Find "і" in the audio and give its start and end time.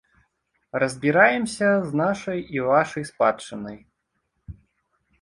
2.57-2.67